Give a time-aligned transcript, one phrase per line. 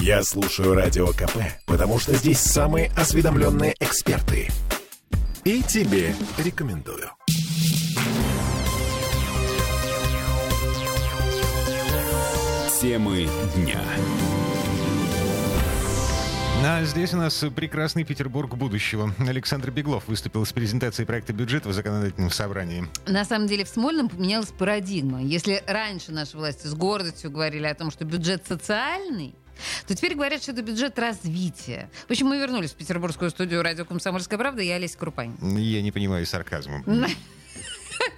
[0.00, 4.48] Я слушаю Радио КП, потому что здесь самые осведомленные эксперты.
[5.44, 7.10] И тебе рекомендую.
[12.80, 13.82] Темы дня.
[16.64, 19.14] А здесь у нас прекрасный Петербург будущего.
[19.18, 22.86] Александр Беглов выступил с презентацией проекта бюджета в законодательном собрании.
[23.06, 25.22] На самом деле в Смольном поменялась парадигма.
[25.22, 29.34] Если раньше наши власти с гордостью говорили о том, что бюджет социальный,
[29.86, 31.90] то теперь говорят, что это бюджет развития.
[32.06, 34.62] В общем, мы вернулись в петербургскую студию радио «Комсомольская правда».
[34.62, 35.36] Я Олеся Крупань.
[35.40, 36.84] Я не понимаю сарказма.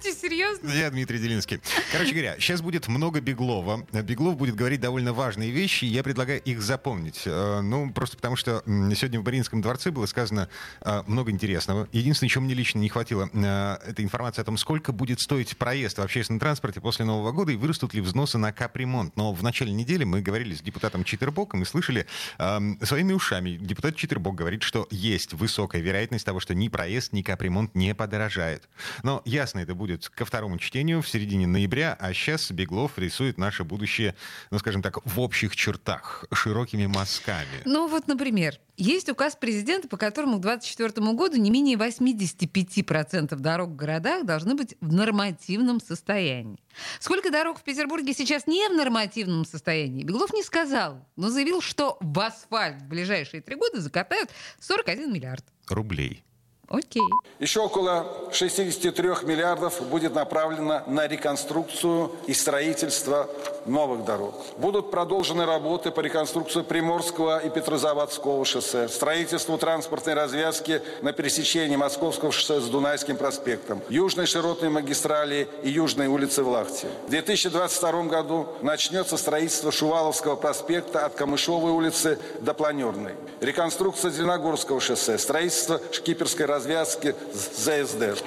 [0.03, 0.69] Ты серьезно?
[0.69, 1.61] Я Дмитрий Делинский.
[1.91, 3.85] Короче говоря, сейчас будет много Беглова.
[3.93, 7.21] Беглов будет говорить довольно важные вещи, и я предлагаю их запомнить.
[7.25, 10.49] Э, ну, просто потому что сегодня в Мариинском дворце было сказано
[10.81, 11.87] э, много интересного.
[11.93, 15.97] Единственное, чего мне лично не хватило, э, это информация о том, сколько будет стоить проезд
[15.97, 19.15] в общественном транспорте после Нового года и вырастут ли взносы на капремонт.
[19.15, 23.51] Но в начале недели мы говорили с депутатом Читербоком и слышали своими ушами.
[23.51, 28.67] Депутат Читербок говорит, что есть высокая вероятность того, что ни проезд, ни капремонт не подорожает.
[29.03, 33.37] Но ясно это это будет ко второму чтению в середине ноября, а сейчас Беглов рисует
[33.37, 34.15] наше будущее,
[34.49, 37.61] ну, скажем так, в общих чертах, широкими мазками.
[37.65, 43.69] Ну, вот, например, есть указ президента, по которому к 2024 году не менее 85% дорог
[43.69, 46.59] в городах должны быть в нормативном состоянии.
[46.99, 51.97] Сколько дорог в Петербурге сейчас не в нормативном состоянии, Беглов не сказал, но заявил, что
[52.01, 55.45] в асфальт в ближайшие три года закатают 41 миллиард.
[55.67, 56.23] Рублей.
[56.69, 57.03] Окей.
[57.39, 63.29] Еще около 63 миллиардов будет направлено на реконструкцию и строительство
[63.65, 64.33] новых дорог.
[64.57, 72.31] Будут продолжены работы по реконструкции Приморского и Петрозаводского шоссе, строительству транспортной развязки на пересечении Московского
[72.31, 76.87] шоссе с Дунайским проспектом, Южной широтной магистрали и Южной улицы в Лахте.
[77.07, 85.17] В 2022 году начнется строительство Шуваловского проспекта от Камышовой улицы до Планерной, реконструкция Зеленогорского шоссе,
[85.17, 88.23] строительство Шкиперской развязки ЗСД.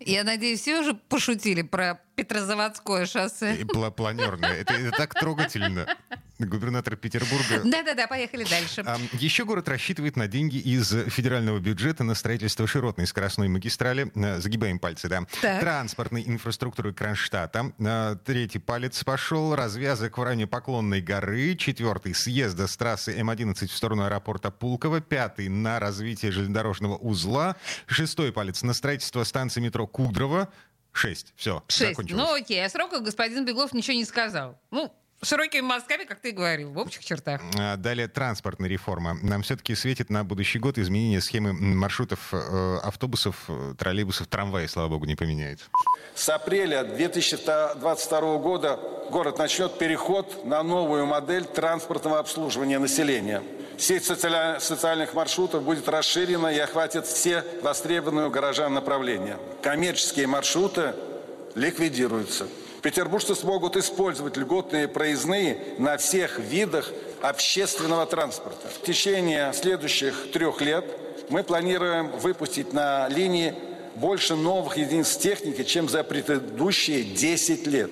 [0.00, 3.56] Я надеюсь, все уже пошутили про Петрозаводское шоссе.
[3.56, 4.54] И планерное.
[4.54, 5.86] Это, это так трогательно
[6.38, 7.60] губернатор Петербурга.
[7.64, 8.84] Да-да-да, поехали дальше.
[9.12, 14.10] Еще город рассчитывает на деньги из федерального бюджета на строительство широтной скоростной магистрали.
[14.14, 15.24] Э, загибаем пальцы, да.
[15.40, 15.60] Так.
[15.60, 17.72] Транспортной инфраструктуры Кронштадта.
[17.78, 19.54] Э, третий палец пошел.
[19.54, 21.56] Развязок в районе Поклонной горы.
[21.56, 25.00] Четвертый съезда с трассы М11 в сторону аэропорта Пулково.
[25.00, 27.56] Пятый на развитие железнодорожного узла.
[27.86, 30.48] Шестой палец на строительство станции метро Кудрово.
[30.92, 31.32] Шесть.
[31.36, 31.64] Все.
[31.68, 31.98] Шесть.
[32.10, 34.60] Ну окей, о сроках господин Беглов ничего не сказал.
[34.70, 34.92] Ну,
[35.24, 37.40] Широкими мазками, как ты говорил, в общих чертах.
[37.56, 39.16] А, далее транспортная реформа.
[39.22, 44.88] Нам все-таки светит на будущий год изменение схемы маршрутов э, автобусов, э, троллейбусов, трамваев, слава
[44.88, 45.66] богу, не поменяется.
[46.16, 48.80] С апреля 2022 года
[49.12, 53.44] город начнет переход на новую модель транспортного обслуживания населения.
[53.78, 59.38] Сеть социальных маршрутов будет расширена и охватит все востребованные у горожан направления.
[59.62, 60.94] Коммерческие маршруты
[61.54, 62.48] ликвидируются.
[62.82, 68.68] Петербуржцы смогут использовать льготные проездные на всех видах общественного транспорта.
[68.68, 70.84] В течение следующих трех лет
[71.28, 73.54] мы планируем выпустить на линии
[73.94, 77.90] больше новых единиц техники, чем за предыдущие 10 лет.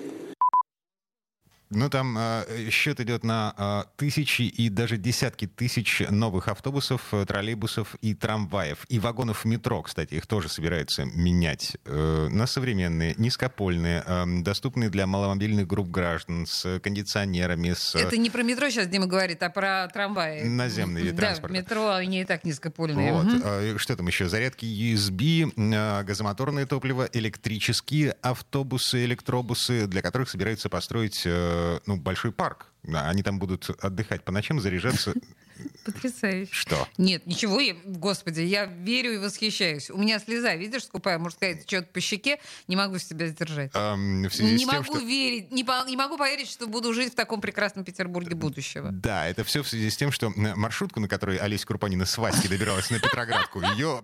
[1.70, 7.24] Ну, там э, счет идет на э, тысячи и даже десятки тысяч новых автобусов, э,
[7.24, 8.84] троллейбусов и трамваев.
[8.88, 15.06] И вагонов метро, кстати, их тоже собираются менять э, на современные, низкопольные, э, доступные для
[15.06, 17.72] маломобильных групп граждан, с кондиционерами.
[17.72, 20.42] С, Это не про метро сейчас Дима говорит, а про трамваи.
[20.42, 21.54] Наземный вид да, транспорта.
[21.54, 23.12] метро, они и так низкопольные.
[23.12, 23.26] Вот.
[23.26, 23.42] Угу.
[23.44, 24.28] Э, что там еще?
[24.28, 31.22] Зарядки USB, э, газомоторное топливо, электрические автобусы, электробусы, для которых собираются построить...
[31.26, 32.66] Э, ну, большой парк.
[32.92, 35.14] Они там будут отдыхать по ночам, заряжаться.
[35.84, 36.52] Потрясающе.
[36.52, 36.88] Что?
[36.96, 39.90] Нет, ничего, я, господи, я верю и восхищаюсь.
[39.90, 43.70] У меня слеза, видишь, скупая, сказать, что-то по щеке, не могу себя сдержать.
[43.74, 44.28] Эм, не
[44.58, 44.98] тем, могу что...
[44.98, 48.90] верить, не, по, не могу поверить, что буду жить в таком прекрасном Петербурге будущего.
[48.90, 52.48] Да, это все в связи с тем, что маршрутку, на которой Олеся Курпанина с Васькой
[52.48, 54.00] добиралась на Петроградку, ее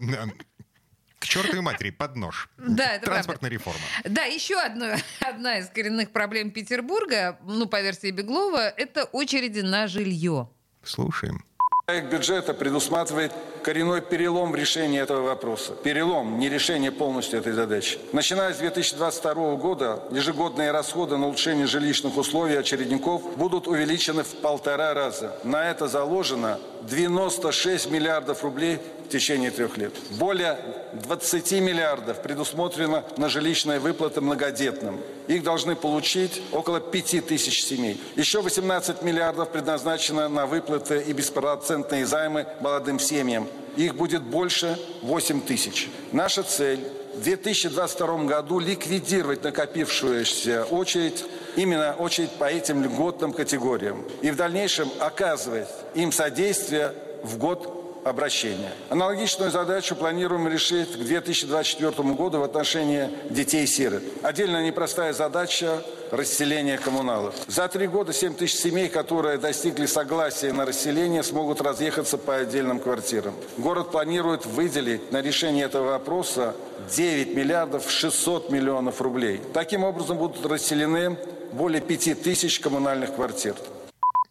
[1.26, 2.48] к чертовой матери, под нож.
[2.56, 3.70] Да, это Транспортная правда.
[3.70, 3.80] реформа.
[4.04, 9.88] Да, еще одно, одна из коренных проблем Петербурга, ну, по версии Беглова, это очереди на
[9.88, 10.48] жилье.
[10.84, 11.44] Слушаем.
[11.86, 13.32] Проект бюджета предусматривает
[13.62, 15.72] коренной перелом в решении этого вопроса.
[15.72, 18.00] Перелом, не решение полностью этой задачи.
[18.12, 24.94] Начиная с 2022 года ежегодные расходы на улучшение жилищных условий очередников будут увеличены в полтора
[24.94, 25.36] раза.
[25.44, 29.92] На это заложено 96 миллиардов рублей в течение трех лет.
[30.18, 30.58] Более
[31.02, 35.00] 20 миллиардов предусмотрено на жилищные выплаты многодетным.
[35.28, 38.00] Их должны получить около 5 тысяч семей.
[38.16, 43.46] Еще 18 миллиардов предназначено на выплаты и беспроцентные займы молодым семьям.
[43.76, 45.88] Их будет больше 8 тысяч.
[46.12, 46.80] Наша цель
[47.14, 51.24] в 2022 году ликвидировать накопившуюся очередь,
[51.56, 54.04] именно очередь по этим льготным категориям.
[54.22, 57.75] И в дальнейшем оказывать им содействие в год
[58.06, 58.72] обращения.
[58.88, 64.02] Аналогичную задачу планируем решить к 2024 году в отношении детей-сирот.
[64.22, 65.82] Отдельно непростая задача
[66.12, 67.34] расселения коммуналов.
[67.48, 72.78] За три года 7 тысяч семей, которые достигли согласия на расселение, смогут разъехаться по отдельным
[72.78, 73.34] квартирам.
[73.58, 76.54] Город планирует выделить на решение этого вопроса
[76.94, 79.40] 9 миллиардов 600 миллионов рублей.
[79.52, 81.18] Таким образом будут расселены
[81.52, 83.56] более 5 тысяч коммунальных квартир.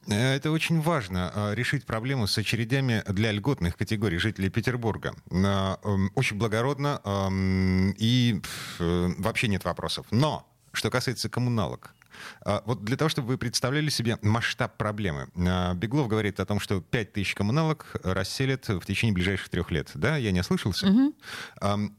[0.07, 5.15] Э, это очень важно, э, решить проблему с очередями для льготных категорий жителей Петербурга.
[5.31, 8.41] Э, эм, очень благородно эм, и
[8.79, 10.05] вообще нет вопросов.
[10.11, 11.93] Но, что касается коммуналок,
[12.65, 15.27] вот для того, чтобы вы представляли себе масштаб проблемы.
[15.75, 19.91] Беглов говорит о том, что 5 тысяч коммуналок расселят в течение ближайших трех лет.
[19.95, 20.87] Да, я не ослышался?
[20.87, 21.13] Угу.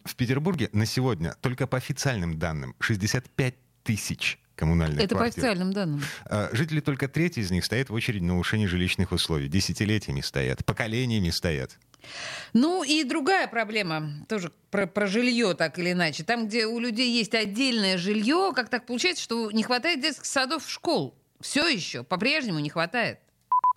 [0.04, 5.34] В Петербурге на сегодня, только по официальным данным, 65 тысяч коммунальных Это квартир.
[5.34, 6.02] по официальным данным.
[6.24, 9.48] А, жители только треть из них стоят в очереди на улучшение жилищных условий.
[9.48, 11.78] Десятилетиями стоят, поколениями стоят.
[12.52, 16.24] Ну и другая проблема, тоже про, про жилье так или иначе.
[16.24, 20.68] Там, где у людей есть отдельное жилье, как так получается, что не хватает детских садов,
[20.68, 21.14] школ.
[21.40, 23.18] Все еще, по-прежнему не хватает.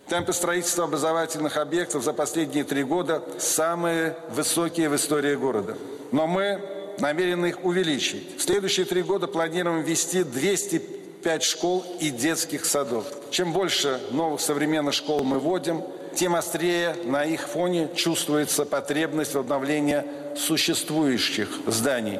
[0.08, 5.76] Темпы строительства образовательных объектов за последние три года самые высокие в истории города.
[6.10, 8.38] Но мы намерены их увеличить.
[8.38, 13.06] В следующие три года планируем ввести 205 школ и детских садов.
[13.30, 15.82] Чем больше новых современных школ мы вводим,
[16.14, 20.02] тем острее на их фоне чувствуется потребность в обновлении
[20.36, 22.18] существующих зданий.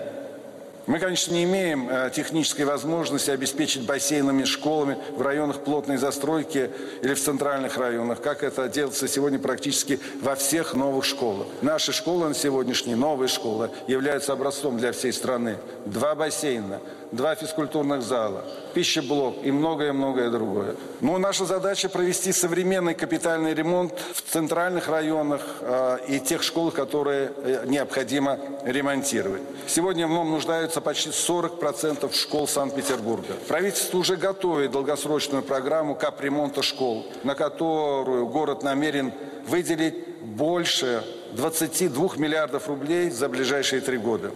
[0.91, 6.69] Мы, конечно, не имеем э, технической возможности обеспечить бассейнами, школами в районах плотной застройки
[7.01, 11.47] или в центральных районах, как это делается сегодня практически во всех новых школах.
[11.63, 15.59] Наши школы на сегодняшние, новые школы, являются образцом для всей страны.
[15.87, 16.81] Два бассейна,
[17.13, 20.77] два физкультурных зала, пищеблок и многое-многое другое.
[21.01, 27.33] Но наша задача провести современный капитальный ремонт в центральных районах э, и тех школах, которые
[27.37, 29.43] э, необходимо ремонтировать.
[29.67, 33.35] Сегодня в нем нуждаются почти 40% школ Санкт-Петербурга.
[33.49, 39.13] Правительство уже готовит долгосрочную программу капремонта школ, на которую город намерен
[39.47, 44.33] выделить больше 22 миллиардов рублей за ближайшие три года.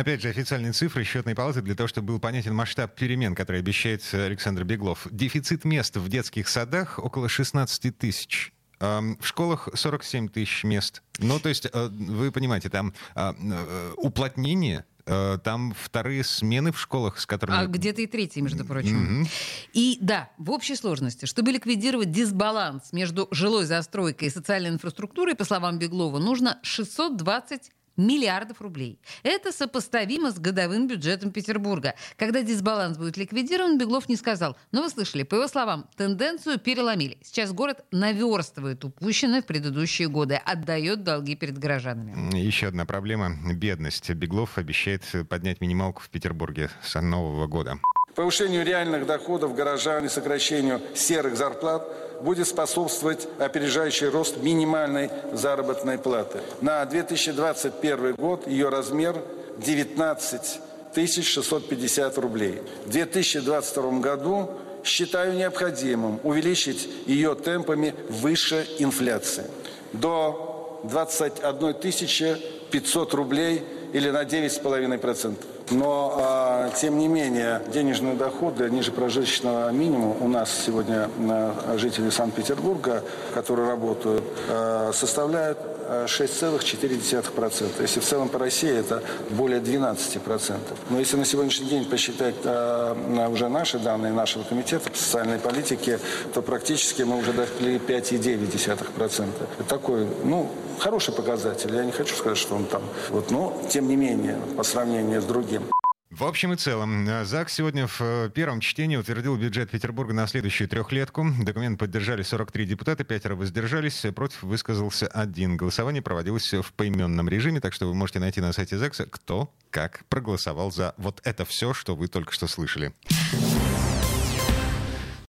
[0.00, 4.02] Опять же, официальные цифры счетной палаты для того, чтобы был понятен масштаб перемен, которые обещает
[4.12, 5.06] Александр Беглов.
[5.10, 8.52] Дефицит мест в детских садах около 16 тысяч.
[8.80, 11.02] В школах 47 тысяч мест.
[11.18, 16.80] Ну, то есть, э, вы понимаете, там а, э, уплотнение э, там вторые смены в
[16.80, 17.56] школах, с которыми...
[17.56, 19.22] А где-то и третьи, между прочим.
[19.22, 19.28] Mm-hmm.
[19.74, 25.44] И да, в общей сложности, чтобы ликвидировать дисбаланс между жилой застройкой и социальной инфраструктурой, по
[25.44, 28.98] словам Беглова, нужно 620 миллиардов рублей.
[29.22, 31.94] Это сопоставимо с годовым бюджетом Петербурга.
[32.16, 34.56] Когда дисбаланс будет ликвидирован, Беглов не сказал.
[34.72, 37.18] Но вы слышали, по его словам, тенденцию переломили.
[37.22, 42.36] Сейчас город наверстывает упущенное в предыдущие годы, отдает долги перед горожанами.
[42.36, 44.10] Еще одна проблема– бедность.
[44.10, 47.78] Беглов обещает поднять минималку в Петербурге с нового года.
[48.14, 51.86] Повышению реальных доходов горожан и сокращению серых зарплат
[52.20, 56.40] будет способствовать опережающий рост минимальной заработной платы.
[56.60, 59.16] На 2021 год ее размер
[59.58, 60.60] 19
[60.94, 62.62] 650 рублей.
[62.86, 64.50] В 2022 году
[64.84, 69.44] считаю необходимым увеличить ее темпами выше инфляции
[69.92, 72.38] до 21
[72.70, 75.53] 500 рублей или на 9,5%.
[75.70, 82.10] Но, а, тем не менее, денежные доходы ниже прожиточного минимума у нас сегодня а, жители
[82.10, 83.02] Санкт-Петербурга,
[83.32, 85.58] которые работают, а, составляют
[86.06, 87.82] 6,4%.
[87.82, 90.58] Если в целом по России это более 12%.
[90.90, 95.98] Но если на сегодняшний день посчитать а, уже наши данные нашего комитета по социальной политике,
[96.32, 99.28] то практически мы уже достигли 5,9%.
[99.58, 101.74] Это такой, ну, хороший показатель.
[101.74, 102.82] Я не хочу сказать, что он там.
[103.10, 105.73] Вот, но, тем не менее, по сравнению с другим.
[106.16, 110.28] В общем и целом, э, ЗАГС сегодня в э, первом чтении утвердил бюджет Петербурга на
[110.28, 111.26] следующую трехлетку.
[111.40, 115.56] Документ поддержали 43 депутата, пятеро воздержались, против высказался один.
[115.56, 120.04] Голосование проводилось в поименном режиме, так что вы можете найти на сайте ЗАГСа, кто как
[120.08, 122.94] проголосовал за вот это все, что вы только что слышали.